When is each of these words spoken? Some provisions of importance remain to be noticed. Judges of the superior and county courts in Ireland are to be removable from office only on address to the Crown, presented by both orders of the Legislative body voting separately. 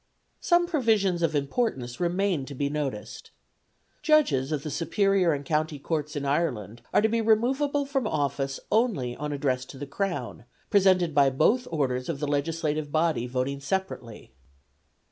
Some 0.39 0.65
provisions 0.65 1.21
of 1.21 1.35
importance 1.35 1.99
remain 1.99 2.47
to 2.47 2.55
be 2.55 2.71
noticed. 2.71 3.29
Judges 4.01 4.51
of 4.51 4.63
the 4.63 4.71
superior 4.71 5.31
and 5.31 5.45
county 5.45 5.77
courts 5.77 6.15
in 6.15 6.25
Ireland 6.25 6.81
are 6.91 7.03
to 7.03 7.07
be 7.07 7.21
removable 7.21 7.85
from 7.85 8.07
office 8.07 8.59
only 8.71 9.15
on 9.15 9.31
address 9.31 9.63
to 9.65 9.77
the 9.77 9.85
Crown, 9.85 10.45
presented 10.71 11.13
by 11.13 11.29
both 11.29 11.67
orders 11.69 12.09
of 12.09 12.19
the 12.19 12.25
Legislative 12.27 12.91
body 12.91 13.27
voting 13.27 13.59
separately. 13.59 14.31